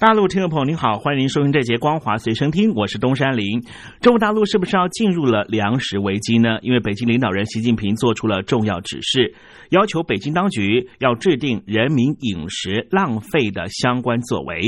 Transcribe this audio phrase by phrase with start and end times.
[0.00, 3.60] 大陆听众朋友您好，欢迎您收听这节《光华随身听》，我是东山林。
[4.00, 6.60] 中国大陆是不是要进入了粮食危机呢？
[6.62, 9.34] 因为北京领导人习近平做出了重要指示，
[9.70, 14.62] 要求北京当局要制定人民饮食浪费的相关作为。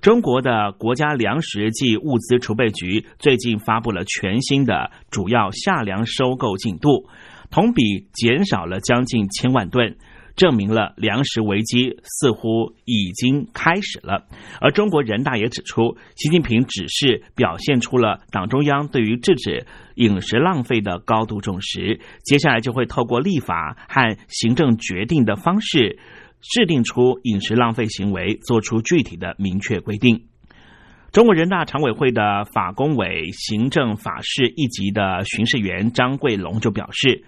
[0.00, 7.06] 中国的国家粮食及物资储备局最近发布了全新的主要夏粮收购进度，
[7.52, 9.96] 同比减少了将近千万吨。
[10.34, 14.26] 证明了粮食危机似乎已经开始了，
[14.60, 22.00] 而中国人大也指出，习近平指示表现出了党中央对于制止饮食浪费的高度重视。
[22.24, 25.98] 接下来就会透过立法和行政决定的方式，
[26.40, 30.24] 制定出饮食浪费行为，做出具体的明确规定。
[31.12, 37.22] 中国人大常委会的法工委行政法事一级的巡视员张桂龙就表示。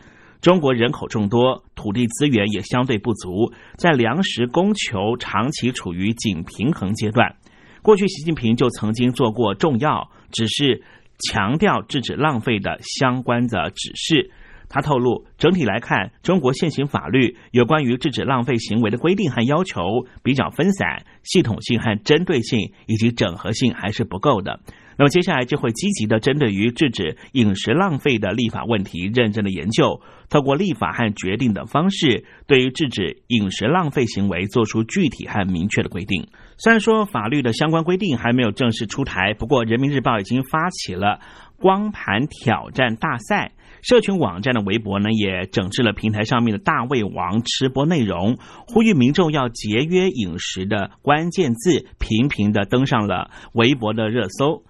[0.45, 7.37] 中国人口众多，土地资源也相对不足，在粮食供求长期处于紧平衡阶段。
[7.81, 10.83] 过去，习近平就曾经做过重要，只是
[11.19, 14.31] 强调制止浪费的相关的指示。
[14.69, 19.81] 他透露，整体来看，中国现行法律有关于制止浪费行为的规定和要求
[20.23, 24.61] 比较分散，系统性和针对性以及整合性还是不够的。
[24.99, 36.29] 那么接下来就会积极的针对于制止饮食浪费的立法问题，认真的研究，透过立法和决定的方式，对于制止饮食浪费行为做出具体和明确的规定。
[36.57, 41.19] 虽然说法律的相关规定还没有正式出台，不过人民日报已经发起了
[41.59, 48.39] 光盘挑战大赛，社群网站的微博呢也整治了平台上面的大胃王吃播内容，
[48.69, 54.63] 呼吁民众要节约饮食的关键字频频的登上了微博的热搜。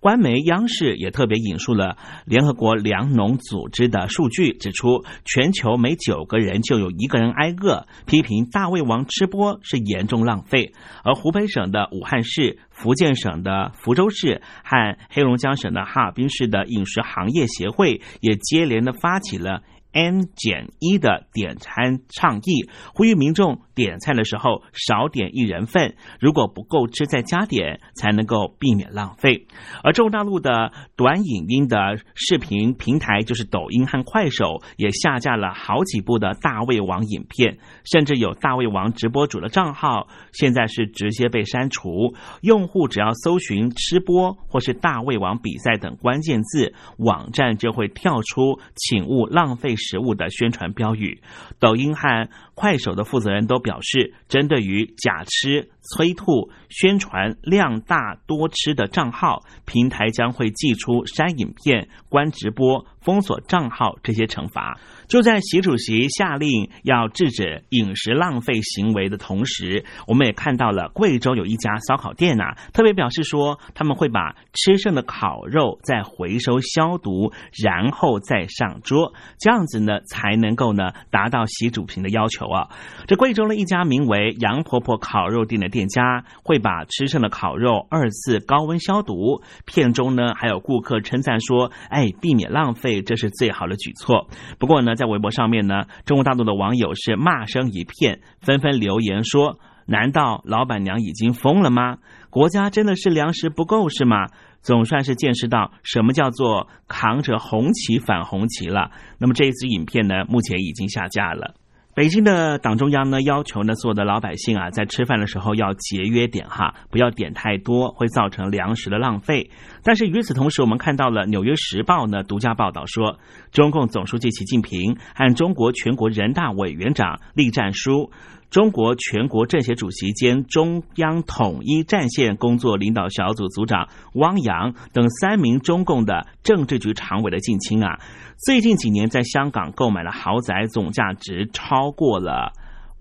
[0.00, 10.72] 官媒央视也特别引述了联合国粮农组织的数据，指出全球每九个人就有一个人挨饿，批评大胃王吃播是严重浪费。
[11.02, 19.62] 而湖北省的武汉市、福建省的福州市和黑龙江省的哈尔滨市的饮食行业协会也接连的发起了。
[19.92, 29.46] N 减一的点餐倡议，呼吁民众点菜的时候少点一人份，如果不够吃再加点，才能够避免浪费。
[29.82, 42.14] 而中国大陆的短影音的视频平台，就是抖音和快手，也下架了好几部的大胃王影片，甚至有大胃王直播主的账号，现在是直接被删除。
[42.42, 49.77] 用户只要搜寻吃播或是大胃王比赛等关键字，网站就会跳出，请勿浪费。
[49.78, 51.22] 食物的宣传标语，
[51.58, 64.78] 抖音和快手的负责人都表示，针对于假吃、催吐、宣传量大多吃的账号，平台将会寄出删影片、关直播、封锁账号这些惩罚。
[65.08, 77.32] 就在习主席下令要制止饮食浪费行为的同时，我们也看到了贵州有一家烧烤店呐，特别表示说他们会把吃剩的烤肉再回收消毒，
[77.62, 82.68] 然后再上桌，这样子呢才能够呢达到习主席的要求啊。
[83.06, 94.28] 这贵州的一家名为杨婆婆烤肉店的店家会把吃剩的烤肉二次高温消毒，片中呢还有顾客称赞说：“哎，避免浪费，这是最好的举措。”
[94.60, 94.94] 不过呢。
[94.98, 101.98] 在微博上面呢，中国大陆的网友是骂声一片，纷纷留言说：“难道老板娘已经疯了吗？
[102.30, 104.26] 国家真的是粮食不够是吗？”
[104.60, 108.90] 总算是见识到什么叫做扛着红旗反红旗了。
[109.18, 111.54] 那么这一支影片呢，目前已经下架了。
[111.98, 119.50] 北京的党中央呢，要求呢所有的老百姓啊，在吃饭的时候要节约点哈，不要点太多，会造成粮食的浪费。
[119.82, 123.18] 但是与此同时，我们看到了《纽约时报》呢独家报道说，
[123.50, 128.12] 中共总书记习近平和中国全国人大委员长栗战书。
[128.50, 138.00] 中国全国政协主席兼中央统一战线工作领导小组组长汪洋等三名中共的政治局常委的近亲啊，
[138.38, 142.52] 最近几年在香港购买了豪宅，总价值超过了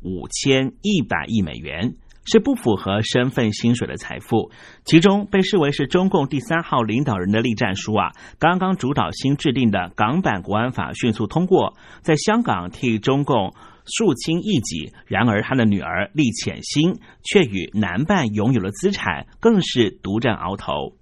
[0.01, 1.95] 五千一百亿美元，
[2.25, 4.51] 是不符合身份薪水的财富。
[4.83, 13.53] 其中被视为是中共第三号领导人的栗战书啊，刚刚主导新制定的港版国安法迅速通过，在香港替中共。
[13.87, 20.95] 肃清异己，然而他的女儿厉潜心却与男伴拥有了资产，更是独占鳌头。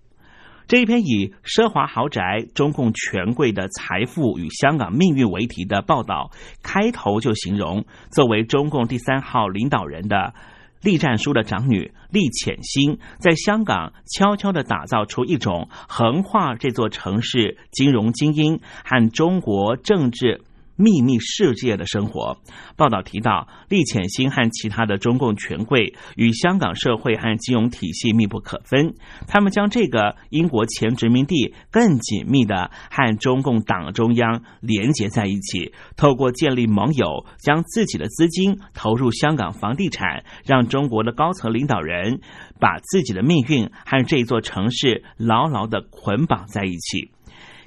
[0.68, 6.32] 这一篇以奢华豪宅、中共权贵的财富与香港命运为题的报道，
[6.64, 10.34] 开头就形容作为中共第三号领导人的
[10.82, 20.42] 栗战书的长女栗浅心，在香港悄悄的打造出一种横跨这座城市金融精英和中国政治。
[20.76, 22.38] 秘密世界的生活
[22.76, 28.94] 报道提到，厉潜星和其他的中共权贵与香港社会和金融体系密不可分。
[29.28, 42.20] 他们将这个英国前殖民地更紧密的和中共党中央连结在一起，透过建立盟友，将自己的资金投入香港房地产，让中国的高层领导人
[42.60, 47.15] 把自己的命运和这座城市牢牢的捆绑在一起。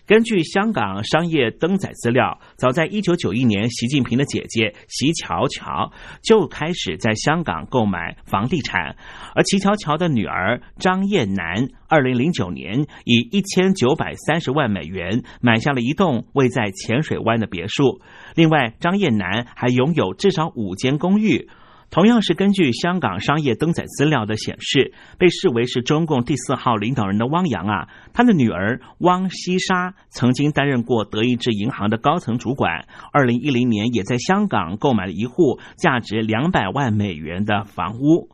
[0.08, 8.96] 根据香港商业登载资料，早在一九九一年，习近平的姐姐习乔乔就开始在香港购买房地产，
[9.34, 18.00] 而齐乔乔的女儿张燕南，二零零九年以一千九百三十万美元买下了一栋位在浅水湾的别墅。
[18.34, 21.50] 另外，张燕南还拥有至少五间公寓。
[21.90, 38.28] 同样是根据香港商业登载资料的显示，被视为是中共第四号领导人的汪洋啊，他的女儿汪西沙曾经担任过德意志银行的高层主管，二零一零年也在香港购买了一户价值两百万美元的房屋。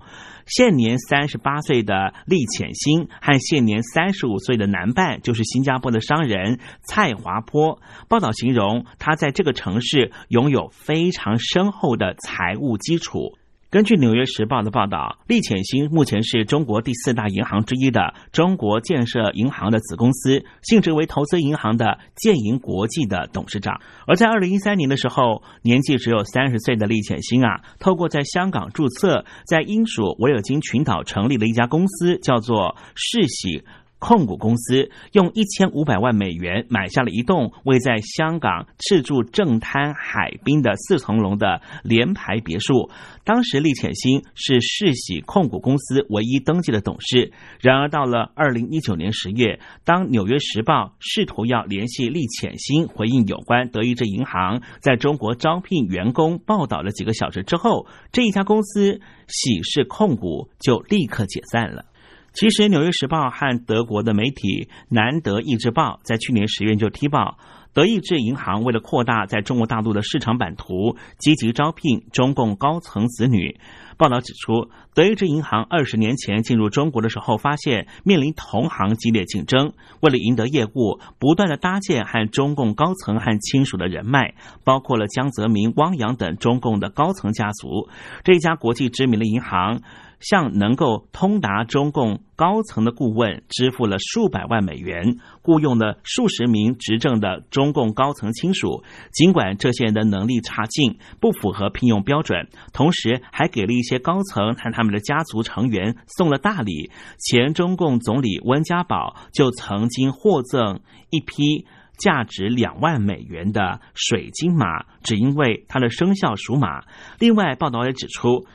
[0.46, 7.80] 现年三十八岁的厉浅星和现年三十五岁的男伴，就是新加坡的商人蔡华坡。
[8.08, 13.38] 报道形容他在这个城市拥有非常深厚的财务基础。
[13.74, 23.80] 根据《纽约时报》的报道，利潜星目前是中国第四大银行之一的中国建设银行的子公司，性质为投资银行的建银国际的董事长。
[24.06, 33.64] 而在二零一三年的时候，年纪只有三十岁的利潜星啊，透过在香港注册，在英属维尔京群岛成立了一家公司，叫做世喜。
[34.04, 42.90] 控股公司用一千五百万美元买下了一栋位在香港赤柱正滩海滨的四层楼的联排别墅。
[43.24, 47.32] 当时厉浅星是世喜控股公司唯一登记的董事。
[47.60, 61.86] 然而到了二零一九年十月，当《纽约时报》试图要联系厉浅星回应有关德意志银行在中国招聘员工报道了几个小时之后，这一家公司喜事控股就立刻解散了。
[62.34, 67.38] 其实，《纽约时报》和德国的媒体《南德意志报》在去年十月就踢爆，
[67.72, 73.60] 德意志银行为了扩大在中国大陆的市场版图，积极招聘中共高层子女。
[73.96, 84.34] 报道指出，德意志银行二十年前进入中国的时候，发现面临同行激烈竞争，为了赢得业务，不断的搭建和中共高层和亲属的人脉，
[84.64, 87.88] 包括了江泽民、汪洋等中共的高层家族。
[88.24, 89.82] 这家国际知名的银行。
[90.24, 98.82] 向能够通达中共高层的顾问支付了数百万美元，雇佣了数十名执政的中共高层亲属。
[99.12, 106.90] 尽管这些人的能力差劲，不符合聘用标准，同时还给了一些高层和他们的家族成员送了大礼。
[107.18, 110.80] 前中共总理温家宝就曾经获赠
[111.10, 111.66] 一批
[111.98, 116.82] 价值两万美元的水晶马，只因为他的生肖属马。
[117.18, 118.46] 另外，报道也指出。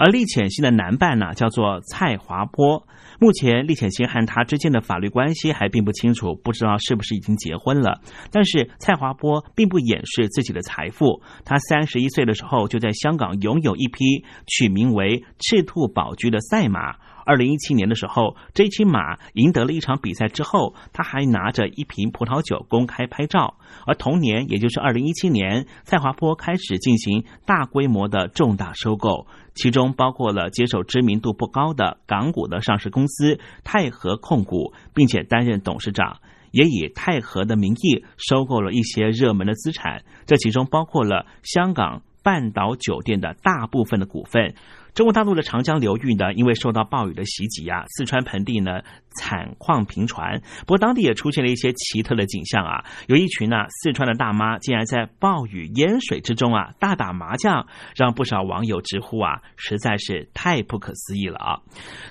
[0.00, 2.86] 而利浅星的男伴呢，叫做蔡华波。
[3.18, 8.00] 目前，利浅星和他之间的法律关系还并不清楚，不知道是不是已经结婚了。
[8.32, 11.20] 但是，蔡华波并不掩饰自己的财富。
[11.44, 16.96] 他三十一岁的时候就在香港拥有一匹取名为“赤兔宝驹”的赛马。
[17.26, 23.58] 二零一七年的时候，这匹马赢得了一场比赛之后，他还拿着一瓶葡萄酒公开拍照。
[23.86, 29.26] 而同年，也就是二零一七年，蔡华波开始进行大规模的重大收购，
[29.60, 36.16] 其中包括了接手知名度不高的港股的上市公司泰和控股，并且担任董事长，
[36.50, 44.54] 也以泰和的名义收购了一些热门的资产，这其中包括了香港半岛酒店的大部分的股份。
[44.94, 48.80] 中国大陆的长江流域呢，因为受到暴雨的袭击啊，四川盆地呢
[49.14, 50.42] 惨况频传。
[50.60, 61.60] 不过当地也出现了一些奇特的景象啊，有一群呢四川的大妈竟然在暴雨淹水之中啊大打麻将，让不少网友直呼啊，实在是太不可思议了啊！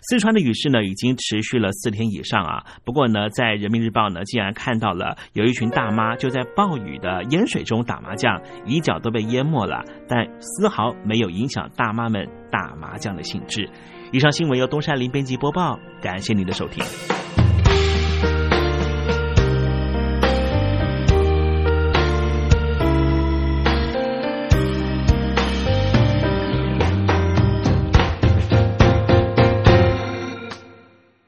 [0.01, 12.69] 四川的雨势呢已经持续了四天以上啊，不过呢，在人民日报呢竟然看到了有一群大妈就在暴雨的淹水中打麻将，一脚都被淹没了，但丝毫没有影响大妈们打。
[12.79, 13.69] 麻将的兴致。
[14.11, 16.83] 以上新闻由东山林编辑播报，感谢您的收听。